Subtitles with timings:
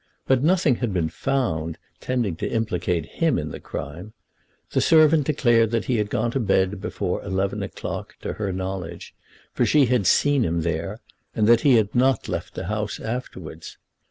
[0.25, 4.13] But nothing had been found tending to implicate him in the crime.
[4.71, 9.13] The servant declared that he had gone to bed before eleven o'clock, to her knowledge,
[9.53, 10.97] for she had seen him there,
[11.35, 13.77] and that he had not left the house afterwards.